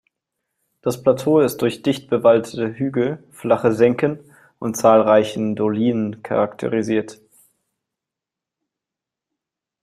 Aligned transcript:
Das 0.81 1.03
Plateau 1.03 1.41
ist 1.41 1.57
durch 1.61 1.83
dicht 1.83 2.09
bewaldete 2.09 2.73
Hügel, 2.73 3.23
flache 3.29 3.71
Senken 3.71 4.17
und 4.57 4.75
zahlreichen 4.75 5.55
Dolinen 5.55 6.23
charakterisiert. 6.23 7.21